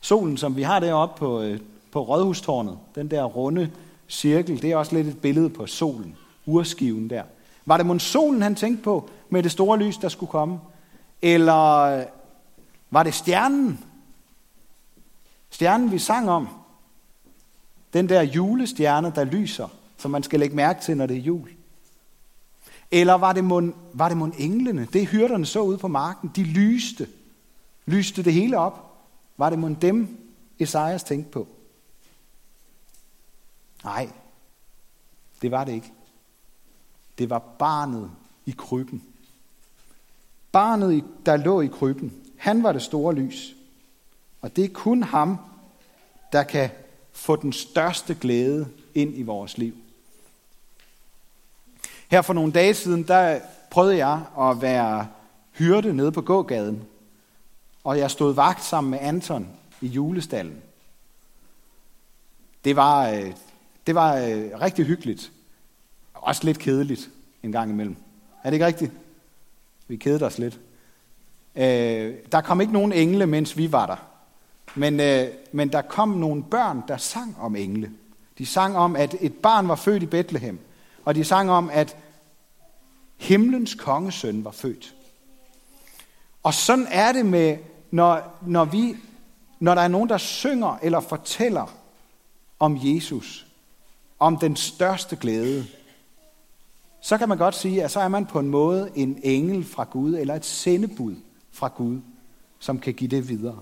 Solen, 0.00 0.36
som 0.36 0.56
vi 0.56 0.62
har 0.62 0.80
deroppe 0.80 1.18
på, 1.18 1.42
øh, 1.42 1.60
på 1.92 2.02
Rådhustårnet, 2.02 2.78
den 2.94 3.10
der 3.10 3.24
runde 3.24 3.70
cirkel, 4.08 4.62
det 4.62 4.70
er 4.70 4.76
også 4.76 4.94
lidt 4.94 5.06
et 5.06 5.20
billede 5.20 5.50
på 5.50 5.66
solen, 5.66 6.16
urskiven 6.46 7.10
der. 7.10 7.22
Var 7.66 7.76
det 7.76 7.86
mon 7.86 8.00
solen, 8.00 8.42
han 8.42 8.54
tænkte 8.54 8.82
på, 8.84 9.10
med 9.28 9.42
det 9.42 9.52
store 9.52 9.78
lys, 9.78 9.96
der 9.96 10.08
skulle 10.08 10.30
komme? 10.30 10.58
Eller 11.22 11.76
øh, 11.76 12.04
var 12.90 13.02
det 13.02 13.14
stjernen? 13.14 13.84
Stjernen, 15.50 15.92
vi 15.92 15.98
sang 15.98 16.30
om. 16.30 16.48
Den 17.92 18.08
der 18.08 18.22
julestjerne, 18.22 19.12
der 19.14 19.24
lyser, 19.24 19.68
som 19.96 20.10
man 20.10 20.22
skal 20.22 20.40
lægge 20.40 20.56
mærke 20.56 20.82
til, 20.82 20.96
når 20.96 21.06
det 21.06 21.16
er 21.16 21.20
jul. 21.20 21.48
Eller 22.90 23.14
var 23.14 23.32
det 23.32 23.44
mon, 23.44 23.74
var 23.92 24.08
det 24.08 24.16
mon 24.16 24.34
englene? 24.38 24.88
Det 24.92 25.06
hyrderne 25.06 25.46
så 25.46 25.60
ude 25.60 25.78
på 25.78 25.88
marken, 25.88 26.30
de 26.36 26.42
lyste. 26.42 27.08
Lyste 27.86 28.22
det 28.22 28.32
hele 28.32 28.58
op. 28.58 29.04
Var 29.36 29.50
det 29.50 29.58
mon 29.58 29.74
dem, 29.74 30.18
Esajas 30.58 31.04
tænkte 31.04 31.30
på? 31.30 31.48
Nej, 33.84 34.10
det 35.42 35.50
var 35.50 35.64
det 35.64 35.72
ikke. 35.72 35.92
Det 37.18 37.30
var 37.30 37.38
barnet 37.38 38.10
i 38.46 38.54
krybben. 38.58 39.02
Barnet, 40.52 41.04
der 41.26 41.36
lå 41.36 41.60
i 41.60 41.66
krybben, 41.66 42.12
han 42.38 42.62
var 42.62 42.72
det 42.72 42.82
store 42.82 43.14
lys. 43.14 43.56
Og 44.40 44.56
det 44.56 44.64
er 44.64 44.68
kun 44.68 45.02
ham, 45.02 45.36
der 46.32 46.42
kan 46.42 46.70
få 47.12 47.36
den 47.36 47.52
største 47.52 48.14
glæde 48.14 48.68
ind 48.94 49.18
i 49.18 49.22
vores 49.22 49.58
liv. 49.58 49.74
Her 52.10 52.22
for 52.22 52.32
nogle 52.32 52.52
dage 52.52 52.74
siden, 52.74 53.02
der 53.02 53.40
prøvede 53.70 53.96
jeg 53.96 54.20
at 54.40 54.62
være 54.62 55.08
hyrde 55.52 55.94
nede 55.94 56.12
på 56.12 56.20
gågaden. 56.20 56.82
Og 57.84 57.98
jeg 57.98 58.10
stod 58.10 58.34
vagt 58.34 58.64
sammen 58.64 58.90
med 58.90 58.98
Anton 59.02 59.48
i 59.80 59.86
julestallen. 59.86 60.62
Det 62.64 62.76
var, 62.76 63.08
øh, 63.08 63.32
det 63.86 63.94
var 63.94 64.16
øh, 64.16 64.60
rigtig 64.60 64.86
hyggeligt. 64.86 65.32
Også 66.14 66.44
lidt 66.44 66.58
kedeligt 66.58 67.10
en 67.42 67.52
gang 67.52 67.70
imellem. 67.70 67.96
Er 68.44 68.50
det 68.50 68.54
ikke 68.54 68.66
rigtigt? 68.66 68.92
Vi 69.88 69.96
kedede 69.96 70.26
os 70.26 70.38
lidt. 70.38 70.60
Øh, 71.56 72.14
der 72.32 72.40
kom 72.40 72.60
ikke 72.60 72.72
nogen 72.72 72.92
engle, 72.92 73.26
mens 73.26 73.56
vi 73.56 73.72
var 73.72 73.86
der. 73.86 73.96
Men, 74.74 75.00
øh, 75.00 75.28
men 75.52 75.72
der 75.72 75.82
kom 75.82 76.08
nogle 76.08 76.42
børn, 76.42 76.82
der 76.88 76.96
sang 76.96 77.36
om 77.40 77.56
engle. 77.56 77.90
De 78.38 78.46
sang 78.46 78.76
om, 78.76 78.96
at 78.96 79.16
et 79.20 79.34
barn 79.34 79.68
var 79.68 79.74
født 79.74 80.02
i 80.02 80.06
Bethlehem. 80.06 80.58
Og 81.04 81.14
de 81.14 81.24
sang 81.24 81.50
om, 81.50 81.70
at 81.72 81.96
himlens 83.16 83.74
kongesøn 83.74 84.44
var 84.44 84.50
født. 84.50 84.94
Og 86.42 86.54
sådan 86.54 86.86
er 86.90 87.12
det 87.12 87.26
med, 87.26 87.58
når, 87.90 88.38
når, 88.46 88.64
vi, 88.64 88.96
når 89.58 89.74
der 89.74 89.82
er 89.82 89.88
nogen, 89.88 90.08
der 90.08 90.18
synger 90.18 90.78
eller 90.82 91.00
fortæller 91.00 91.74
om 92.58 92.78
Jesus, 92.80 93.46
om 94.18 94.36
den 94.36 94.56
største 94.56 95.16
glæde, 95.16 95.66
så 97.00 97.18
kan 97.18 97.28
man 97.28 97.38
godt 97.38 97.54
sige, 97.54 97.84
at 97.84 97.90
så 97.90 98.00
er 98.00 98.08
man 98.08 98.26
på 98.26 98.38
en 98.38 98.48
måde 98.48 98.90
en 98.94 99.20
engel 99.22 99.64
fra 99.64 99.84
Gud, 99.84 100.14
eller 100.14 100.34
et 100.34 100.44
sendebud 100.44 101.16
fra 101.52 101.68
Gud. 101.76 102.00
som 102.62 102.78
kan 102.78 102.94
give 102.94 103.10
det 103.10 103.28
videre. 103.28 103.58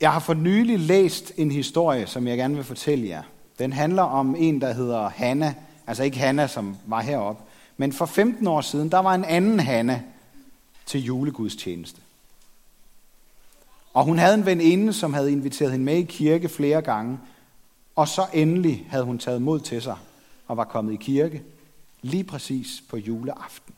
Jeg 0.00 0.12
har 0.12 0.20
for 0.20 0.34
nylig 0.34 0.78
læst 0.78 1.32
en 1.36 1.50
historie, 1.50 2.06
som 2.06 2.26
jeg 2.26 2.36
gerne 2.36 2.54
vil 2.54 2.64
fortælle 2.64 3.08
jer. 3.08 3.22
Den 3.58 3.72
handler 3.72 4.02
om 4.02 4.36
en, 4.38 4.60
der 4.60 4.72
hedder 4.72 5.08
Hanna. 5.08 5.54
Altså 5.86 6.02
ikke 6.02 6.18
Hanna, 6.18 6.46
som 6.46 6.76
var 6.86 7.00
heroppe. 7.00 7.42
Men 7.76 7.92
for 7.92 8.06
15 8.06 8.46
år 8.46 8.60
siden, 8.60 8.90
der 8.90 8.98
var 8.98 9.14
en 9.14 9.24
anden 9.24 9.60
Hanna 9.60 10.02
til 10.86 11.04
julegudstjeneste. 11.04 12.00
Og 13.94 14.04
hun 14.04 14.18
havde 14.18 14.34
en 14.34 14.46
veninde, 14.46 14.92
som 14.92 15.14
havde 15.14 15.32
inviteret 15.32 15.72
hende 15.72 15.84
med 15.84 15.96
i 15.96 16.02
kirke 16.02 16.48
flere 16.48 16.82
gange. 16.82 17.18
Og 17.96 18.08
så 18.08 18.26
endelig 18.32 18.86
havde 18.90 19.04
hun 19.04 19.18
taget 19.18 19.42
mod 19.42 19.60
til 19.60 19.82
sig 19.82 19.96
og 20.46 20.56
var 20.56 20.64
kommet 20.64 20.92
i 20.92 20.96
kirke 20.96 21.42
lige 22.02 22.24
præcis 22.24 22.82
på 22.88 22.96
juleaften. 22.96 23.74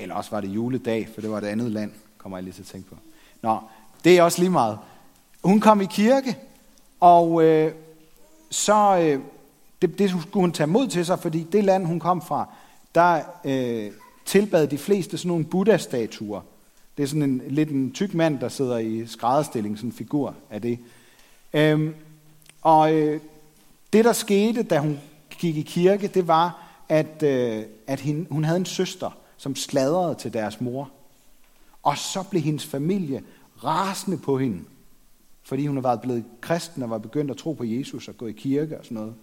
Eller 0.00 0.14
også 0.14 0.30
var 0.30 0.40
det 0.40 0.48
juledag, 0.48 1.08
for 1.14 1.20
det 1.20 1.30
var 1.30 1.38
et 1.38 1.44
andet 1.44 1.70
land, 1.70 1.92
kommer 2.18 2.38
jeg 2.38 2.44
lige 2.44 2.54
til 2.54 2.62
at 2.62 2.66
tænke 2.66 2.88
på. 2.88 2.96
Nå, 3.42 3.58
det 4.04 4.18
er 4.18 4.22
også 4.22 4.38
lige 4.38 4.50
meget. 4.50 4.78
Hun 5.44 5.60
kom 5.60 5.80
i 5.80 5.86
kirke, 5.90 6.36
og 7.00 7.44
øh, 7.44 7.72
så 8.50 8.98
øh, 8.98 9.20
det, 9.82 9.98
det 9.98 10.10
skulle 10.10 10.40
hun 10.40 10.52
tage 10.52 10.66
mod 10.66 10.88
til 10.88 11.06
sig, 11.06 11.18
fordi 11.18 11.46
det 11.52 11.64
land, 11.64 11.86
hun 11.86 12.00
kom 12.00 12.22
fra, 12.22 12.48
der 12.94 13.22
øh, 13.44 13.92
tilbad 14.24 14.66
de 14.66 14.78
fleste 14.78 15.18
sådan 15.18 15.28
nogle 15.28 15.44
Buddha-statuer. 15.44 16.40
Det 16.96 17.02
er 17.02 17.06
sådan 17.06 17.22
en 17.22 17.42
lidt 17.48 17.70
en 17.70 17.92
tyk 17.92 18.14
mand, 18.14 18.38
der 18.38 18.48
sidder 18.48 18.78
i 18.78 19.06
skrædderstilling, 19.06 19.78
sådan 19.78 19.90
en 19.90 19.96
figur 19.96 20.34
af 20.50 20.62
det. 20.62 20.78
Øhm, 21.52 21.94
og 22.62 22.94
øh, 22.94 23.20
det, 23.92 24.04
der 24.04 24.12
skete, 24.12 24.62
da 24.62 24.78
hun 24.78 25.00
gik 25.38 25.56
i 25.56 25.62
kirke, 25.62 26.08
det 26.08 26.28
var, 26.28 26.66
at, 26.88 27.22
øh, 27.22 27.62
at 27.86 28.00
hende, 28.00 28.26
hun 28.30 28.44
havde 28.44 28.58
en 28.58 28.66
søster, 28.66 29.10
som 29.40 29.56
sladrede 29.56 30.14
til 30.14 30.32
deres 30.32 30.60
mor. 30.60 30.90
Og 31.82 31.98
så 31.98 32.22
blev 32.22 32.42
hendes 32.42 32.66
familie 32.66 33.24
rasende 33.64 34.18
på 34.18 34.38
hende, 34.38 34.64
fordi 35.42 35.66
hun 35.66 35.82
var 35.82 35.96
blevet 35.96 36.24
kristen 36.40 36.82
og 36.82 36.90
var 36.90 36.98
begyndt 36.98 37.30
at 37.30 37.36
tro 37.36 37.52
på 37.52 37.64
Jesus 37.64 38.08
og 38.08 38.16
gå 38.16 38.26
i 38.26 38.32
kirke 38.32 38.78
og 38.78 38.84
sådan 38.84 38.94
noget. 38.94 39.14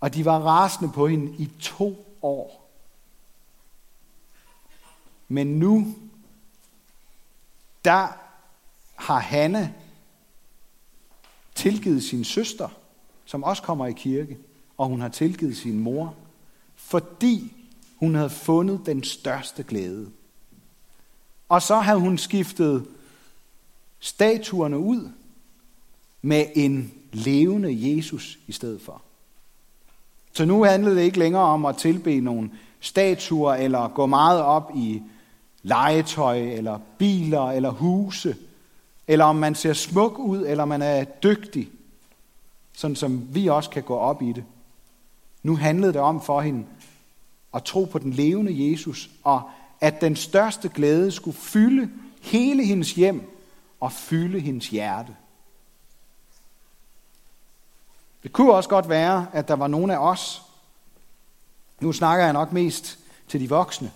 Og 0.00 0.14
de 0.14 0.24
var 0.24 0.38
rasende 0.38 0.92
på 0.92 1.06
hende 1.06 1.36
i 1.38 1.50
to 1.60 2.16
år. 2.22 2.70
Men 5.28 5.46
nu, 5.46 5.94
der 7.84 8.08
har 8.94 9.18
Hanne 9.18 9.74
tilgivet 11.54 12.02
sin 12.02 12.24
søster, 12.24 12.68
som 13.24 13.44
også 13.44 13.62
kommer 13.62 13.86
i 13.86 13.92
kirke, 13.92 14.38
og 14.78 14.86
hun 14.86 15.00
har 15.00 15.08
tilgivet 15.08 15.56
sin 15.56 15.80
mor, 15.80 16.14
fordi 16.76 17.57
hun 17.98 18.14
havde 18.14 18.30
fundet 18.30 18.80
den 18.86 19.02
største 19.02 19.62
glæde. 19.62 20.10
Og 21.48 21.62
så 21.62 21.76
havde 21.76 21.98
hun 21.98 22.18
skiftet 22.18 22.86
statuerne 24.00 24.78
ud 24.78 25.10
med 26.22 26.46
en 26.54 26.92
levende 27.12 27.96
Jesus 27.96 28.38
i 28.46 28.52
stedet 28.52 28.80
for. 28.80 29.02
Så 30.32 30.44
nu 30.44 30.64
handlede 30.64 30.96
det 30.96 31.02
ikke 31.02 31.18
længere 31.18 31.42
om 31.42 31.66
at 31.66 31.76
tilbe 31.76 32.20
nogle 32.20 32.50
statuer 32.80 33.54
eller 33.54 33.88
gå 33.88 34.06
meget 34.06 34.42
op 34.42 34.70
i 34.74 35.02
legetøj 35.62 36.38
eller 36.38 36.78
biler 36.98 37.50
eller 37.50 37.70
huse, 37.70 38.36
eller 39.08 39.24
om 39.24 39.36
man 39.36 39.54
ser 39.54 39.72
smuk 39.72 40.18
ud, 40.18 40.46
eller 40.46 40.64
man 40.64 40.82
er 40.82 41.04
dygtig, 41.04 41.68
sådan 42.72 42.96
som 42.96 43.34
vi 43.34 43.46
også 43.46 43.70
kan 43.70 43.82
gå 43.82 43.96
op 43.96 44.22
i 44.22 44.32
det. 44.32 44.44
Nu 45.42 45.56
handlede 45.56 45.92
det 45.92 46.00
om 46.00 46.20
for 46.20 46.40
hende 46.40 46.64
at 47.54 47.64
tro 47.64 47.84
på 47.84 47.98
den 47.98 48.12
levende 48.12 48.70
Jesus, 48.70 49.10
og 49.24 49.50
at 49.80 50.00
den 50.00 50.16
største 50.16 50.68
glæde 50.68 51.10
skulle 51.10 51.36
fylde 51.36 51.90
hele 52.20 52.64
hendes 52.64 52.92
hjem 52.92 53.30
og 53.80 53.92
fylde 53.92 54.40
hendes 54.40 54.68
hjerte. 54.68 55.16
Det 58.22 58.32
kunne 58.32 58.52
også 58.52 58.68
godt 58.68 58.88
være, 58.88 59.26
at 59.32 59.48
der 59.48 59.54
var 59.54 59.66
nogen 59.66 59.90
af 59.90 59.98
os, 59.98 60.42
nu 61.80 61.92
snakker 61.92 62.24
jeg 62.24 62.32
nok 62.32 62.52
mest 62.52 62.98
til 63.28 63.40
de 63.40 63.48
voksne, 63.48 63.90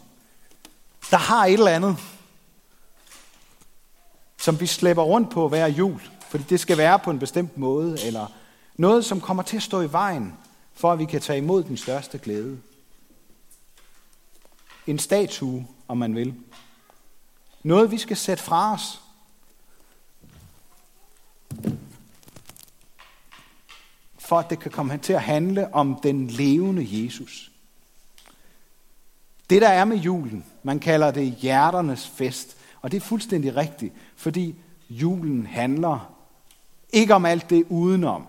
der 1.11 1.17
har 1.17 1.47
et 1.47 1.53
eller 1.53 1.71
andet, 1.71 1.97
som 4.39 4.61
vi 4.61 4.67
slæber 4.67 5.03
rundt 5.03 5.31
på 5.31 5.49
hver 5.49 5.67
jul, 5.67 6.01
fordi 6.29 6.45
det 6.45 6.61
skal 6.61 6.79
være 6.79 6.99
på 6.99 7.11
en 7.11 7.19
bestemt 7.19 7.59
måde, 7.59 8.03
eller 8.07 8.27
noget, 8.77 9.05
som 9.05 9.21
kommer 9.21 9.43
til 9.43 9.57
at 9.57 9.63
stå 9.63 9.81
i 9.81 9.93
vejen, 9.93 10.37
for 10.75 10.93
at 10.93 10.99
vi 10.99 11.05
kan 11.05 11.21
tage 11.21 11.39
imod 11.39 11.63
den 11.63 11.77
største 11.77 12.19
glæde. 12.19 12.59
En 14.87 14.99
statue, 14.99 15.67
om 15.89 15.99
man 15.99 16.15
vil. 16.15 16.35
Noget, 17.63 17.91
vi 17.91 17.99
skal 17.99 18.17
sætte 18.17 18.43
fra 18.43 18.73
os. 18.73 19.01
For 24.19 24.39
at 24.39 24.51
det 24.51 24.59
kan 24.59 24.71
komme 24.71 24.99
til 24.99 25.13
at 25.13 25.23
handle 25.23 25.75
om 25.75 26.01
den 26.03 26.27
levende 26.27 27.05
Jesus. 27.05 27.53
Det, 29.51 29.63
der 29.63 29.69
er 29.69 29.85
med 29.85 29.97
julen, 29.97 30.45
man 30.63 30.81
kalder 30.81 31.11
det 31.11 31.33
hjerternes 31.33 32.09
fest. 32.09 32.57
Og 32.81 32.91
det 32.91 32.97
er 32.97 33.01
fuldstændig 33.01 33.57
rigtigt, 33.57 33.95
fordi 34.17 34.55
julen 34.91 35.47
handler 35.47 36.15
ikke 36.93 37.15
om 37.15 37.25
alt 37.25 37.51
det 37.51 37.65
udenom, 37.69 38.27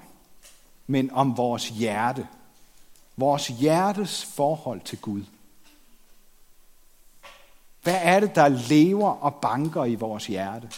men 0.87 1.11
om 1.11 1.37
vores 1.37 1.69
hjerte. 1.69 2.27
Vores 3.17 3.47
hjertes 3.47 4.25
forhold 4.25 4.81
til 4.81 4.97
Gud. 4.97 5.23
Hvad 7.83 7.99
er 8.01 8.19
det, 8.19 8.35
der 8.35 8.47
lever 8.47 9.09
og 9.09 9.35
banker 9.35 9.85
i 9.85 9.95
vores 9.95 10.27
hjerte? 10.27 10.69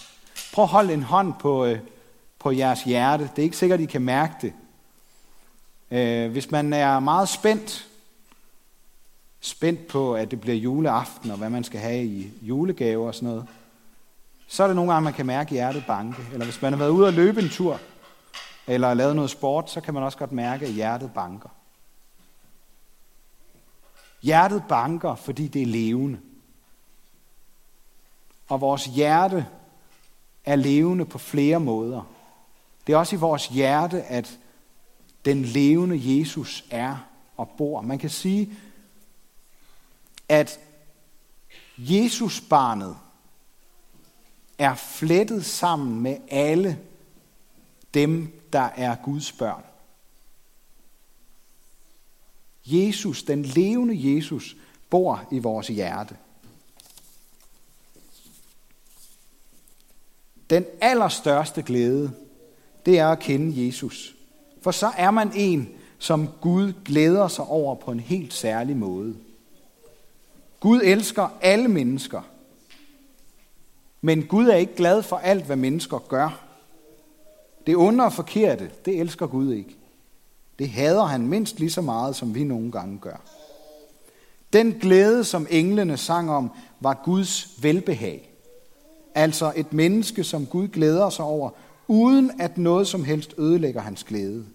Prøv 0.54 0.64
at 0.64 0.70
holde 0.70 0.94
en 0.94 1.04
hånd 1.04 1.34
på, 1.40 1.66
øh, 1.66 1.80
på 2.40 2.52
jeres 2.52 2.84
hjerte. 2.84 3.24
Det 3.24 3.40
er 3.40 3.44
ikke 3.44 3.58
sikkert, 3.58 3.80
I 3.80 3.86
kan 3.86 4.02
mærke 4.02 4.34
det. 4.42 4.54
Øh, 5.92 6.32
hvis 6.32 6.52
man 6.52 6.74
er 6.74 7.00
meget 7.00 7.30
spændt, 7.30 7.88
spændt 9.40 9.88
på, 9.88 10.16
at 10.16 10.32
det 10.32 10.42
bliver 10.42 10.58
juleaften, 10.58 11.32
og 11.32 11.38
hvad 11.38 11.50
man 11.50 11.64
skal 11.64 11.80
have 11.80 12.06
i 12.06 12.32
julegaver 12.42 13.08
og 13.08 13.16
sådan 13.16 13.30
noget, 13.30 13.48
så 14.48 14.64
er 14.64 14.68
det 14.68 14.76
nogle 14.76 14.94
gange, 14.94 15.04
man 15.04 15.14
kan 15.14 15.26
mærke 15.26 15.52
hjertet 15.52 15.84
banke. 15.88 16.22
Eller 16.34 16.46
hvis 16.46 16.62
man 16.62 16.74
har 16.74 16.78
været 16.78 16.90
ude 16.90 17.08
og 17.08 17.14
løbe 17.14 17.42
en 17.42 17.50
tur, 17.50 17.80
eller 18.68 18.94
lavet 18.94 19.16
noget 19.16 19.32
sport, 19.32 19.72
så 19.72 19.82
kan 19.82 19.94
man 19.94 20.04
også 20.04 20.18
godt 20.18 20.32
mærke, 20.32 20.66
at 20.66 20.72
hjertet 20.72 21.12
banker. 21.14 21.50
Hjertet 24.22 24.64
banker, 24.70 25.16
fordi 25.16 25.48
det 25.48 25.62
er 25.62 25.66
levende. 25.66 26.20
Og 28.48 28.62
vores 28.62 28.86
hjerte 28.86 29.46
er 30.46 30.56
levende 30.56 31.06
på 31.06 31.18
flere 31.18 31.60
måder. 31.60 32.12
Det 32.88 32.94
er 32.94 32.98
også 32.98 33.16
i 33.16 33.20
vores 33.20 33.48
hjerte, 33.48 34.04
at 34.04 34.40
den 35.26 35.46
levende 35.46 36.18
Jesus 36.18 36.66
er 36.70 36.98
og 37.38 37.50
bor. 37.50 37.82
Man 37.82 38.00
kan 38.00 38.10
sige, 38.10 38.50
at 40.30 40.60
Jesus 41.78 42.42
barnet 42.42 42.98
er 44.58 44.76
flettet 44.76 45.46
sammen 45.46 46.02
med 46.02 46.18
alle 46.28 46.80
dem, 47.94 48.42
der 48.54 48.70
er 48.76 48.96
Guds 48.96 49.32
børn. 49.32 49.64
Jesus, 52.66 53.24
den 53.24 53.42
levende 53.42 54.16
Jesus, 54.16 54.56
bor 54.90 55.24
i 55.32 55.40
vores 55.40 55.68
hjerte. 55.68 56.18
Den 60.50 60.66
allerstørste 60.82 61.62
glæde, 61.62 62.12
det 62.86 63.00
er 63.00 63.08
at 63.08 63.20
kende 63.20 63.66
Jesus. 63.66 64.16
For 64.62 64.72
så 64.72 64.92
er 64.98 65.12
man 65.12 65.32
en, 65.36 65.70
som 66.00 66.30
Gud 66.42 66.74
glæder 66.86 67.28
sig 67.28 67.46
over 67.46 67.76
på 67.76 67.92
en 67.92 68.00
helt 68.00 68.34
særlig 68.34 68.78
måde. 68.78 69.16
Gud 70.60 70.82
elsker 70.84 71.30
alle 71.42 71.68
mennesker. 71.68 72.22
Men 74.02 74.24
Gud 74.24 74.48
er 74.48 74.56
ikke 74.56 74.76
glad 74.76 75.04
for 75.04 75.16
alt, 75.16 75.46
hvad 75.46 75.56
mennesker 75.56 75.98
gør. 75.98 76.46
Det 77.68 77.76
onde 77.76 78.04
og 78.04 78.14
forkerte, 78.14 78.72
det 78.86 79.00
elsker 79.00 79.28
Gud 79.28 79.54
ikke. 79.54 79.76
Det 80.60 80.70
hader 80.70 81.04
han 81.04 81.28
mindst 81.28 81.60
lige 81.60 81.72
så 81.72 81.82
meget, 81.82 82.16
som 82.16 82.36
vi 82.36 82.44
nogle 82.44 82.72
gange 82.72 83.00
gør. 83.00 83.22
Den 84.54 84.72
glæde, 84.72 85.24
som 85.24 85.48
englene 85.50 85.98
sang 85.98 86.32
om, 86.32 86.52
var 86.80 87.02
Guds 87.04 87.64
velbehag. 87.64 88.35
Altså 89.16 89.54
et 89.56 89.74
menneske, 89.74 90.24
som 90.24 90.46
Gud 90.46 90.68
glæder 90.68 91.10
sig 91.10 91.26
over, 91.26 91.50
uden 91.88 92.42
at 92.42 92.58
noget 92.58 92.88
som 92.88 93.04
helst 93.04 93.36
ødelægger 93.38 93.82
hans 93.82 94.04
glæde. 94.04 94.46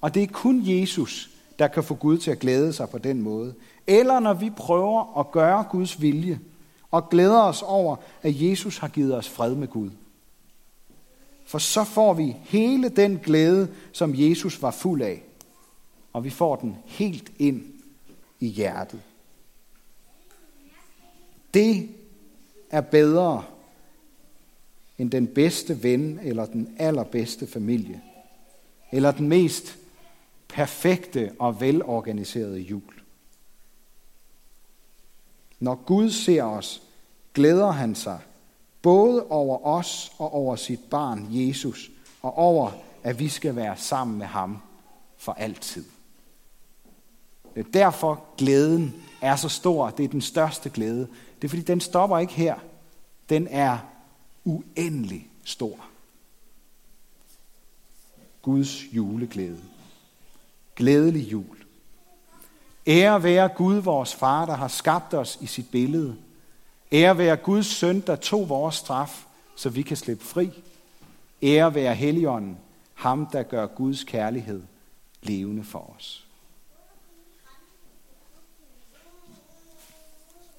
Og 0.00 0.14
det 0.14 0.22
er 0.22 0.26
kun 0.26 0.62
Jesus, 0.64 1.30
der 1.58 1.68
kan 1.68 1.84
få 1.84 1.94
Gud 1.94 2.18
til 2.18 2.30
at 2.30 2.38
glæde 2.38 2.72
sig 2.72 2.88
på 2.88 2.98
den 2.98 3.22
måde. 3.22 3.54
Eller 3.86 4.20
når 4.20 4.34
vi 4.34 4.50
prøver 4.50 5.18
at 5.20 5.30
gøre 5.30 5.64
Guds 5.70 6.00
vilje, 6.00 6.40
og 6.90 7.10
glæder 7.10 7.40
os 7.40 7.62
over, 7.62 7.96
at 8.22 8.42
Jesus 8.42 8.78
har 8.78 8.88
givet 8.88 9.14
os 9.14 9.28
fred 9.28 9.54
med 9.54 9.68
Gud. 9.68 9.90
For 11.46 11.58
så 11.58 11.84
får 11.84 12.14
vi 12.14 12.36
hele 12.42 12.88
den 12.88 13.18
glæde, 13.18 13.68
som 13.92 14.12
Jesus 14.14 14.62
var 14.62 14.70
fuld 14.70 15.02
af. 15.02 15.22
Og 16.12 16.24
vi 16.24 16.30
får 16.30 16.56
den 16.56 16.76
helt 16.84 17.32
ind 17.38 17.64
i 18.40 18.46
hjertet. 18.46 19.00
Det 21.54 21.88
er 22.70 22.80
bedre 22.80 23.44
end 24.98 25.10
den 25.10 25.26
bedste 25.26 25.82
ven 25.82 26.20
eller 26.22 26.46
den 26.46 26.76
allerbedste 26.78 27.46
familie. 27.46 28.02
Eller 28.92 29.10
den 29.10 29.28
mest 29.28 29.78
perfekte 30.48 31.32
og 31.38 31.60
velorganiserede 31.60 32.60
jul. 32.60 32.92
Når 35.60 35.74
Gud 35.74 36.10
ser 36.10 36.42
os, 36.42 36.82
glæder 37.34 37.70
han 37.70 37.94
sig 37.94 38.18
både 38.82 39.26
over 39.26 39.66
os 39.66 40.12
og 40.18 40.34
over 40.34 40.56
sit 40.56 40.80
barn 40.90 41.26
Jesus, 41.30 41.90
og 42.22 42.38
over, 42.38 42.70
at 43.02 43.18
vi 43.18 43.28
skal 43.28 43.56
være 43.56 43.76
sammen 43.76 44.18
med 44.18 44.26
ham 44.26 44.58
for 45.16 45.32
altid. 45.32 45.84
Det 47.54 47.66
er 47.66 47.70
derfor 47.70 48.24
glæden 48.38 48.94
er 49.20 49.36
så 49.36 49.48
stor. 49.48 49.90
Det 49.90 50.04
er 50.04 50.08
den 50.08 50.20
største 50.20 50.70
glæde. 50.70 51.08
Det 51.36 51.44
er 51.44 51.48
fordi, 51.48 51.62
den 51.62 51.80
stopper 51.80 52.18
ikke 52.18 52.32
her. 52.32 52.56
Den 53.28 53.48
er 53.50 53.78
uendelig 54.44 55.28
stor. 55.44 55.86
Guds 58.42 58.84
juleglæde. 58.92 59.60
Glædelig 60.76 61.32
jul. 61.32 61.56
Ære 62.86 63.22
være 63.22 63.48
Gud, 63.48 63.76
vores 63.76 64.14
far, 64.14 64.46
der 64.46 64.54
har 64.54 64.68
skabt 64.68 65.14
os 65.14 65.38
i 65.40 65.46
sit 65.46 65.70
billede. 65.70 66.16
Ære 66.92 67.18
være 67.18 67.36
Guds 67.36 67.66
søn, 67.66 68.00
der 68.00 68.16
tog 68.16 68.48
vores 68.48 68.74
straf, 68.74 69.26
så 69.56 69.68
vi 69.70 69.82
kan 69.82 69.96
slippe 69.96 70.24
fri. 70.24 70.50
Ære 71.42 71.74
være 71.74 71.94
Helligånden, 71.94 72.58
ham 72.94 73.26
der 73.26 73.42
gør 73.42 73.66
Guds 73.66 74.04
kærlighed 74.04 74.62
levende 75.22 75.64
for 75.64 75.94
os. 75.96 76.25